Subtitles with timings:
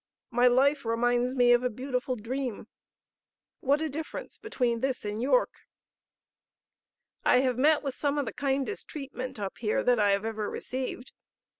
[0.31, 2.67] My life reminds me of a beautiful dream.
[3.59, 5.51] What a difference between this and York!...
[7.23, 10.49] I have met with some of the kindest treatment up here that I have ever
[10.49, 11.11] received....